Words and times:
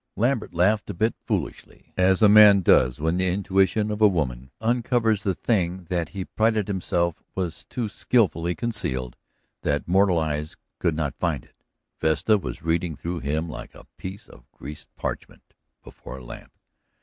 Lambert 0.15 0.51
laughed 0.51 0.89
a 0.89 0.95
bit 0.95 1.13
foolishly, 1.27 1.93
as 1.95 2.23
a 2.23 2.27
man 2.27 2.61
does 2.61 2.99
when 2.99 3.17
the 3.17 3.31
intuition 3.31 3.91
of 3.91 4.01
a 4.01 4.07
woman 4.07 4.49
uncovers 4.59 5.21
the 5.21 5.35
thing 5.35 5.83
that 5.91 6.09
he 6.09 6.25
prided 6.25 6.67
himself 6.67 7.21
was 7.35 7.67
so 7.71 7.85
skilfully 7.87 8.55
concealed 8.55 9.15
that 9.61 9.87
mortal 9.87 10.17
eyes 10.17 10.57
could 10.79 10.95
not 10.95 11.13
find 11.19 11.45
it. 11.45 11.53
Vesta 11.99 12.39
was 12.39 12.63
reading 12.63 12.95
through 12.95 13.19
him 13.19 13.47
like 13.47 13.75
a 13.75 13.85
piece 13.97 14.27
of 14.27 14.49
greased 14.51 14.89
parchment 14.95 15.53
before 15.83 16.17
a 16.17 16.25
lamp. 16.25 16.53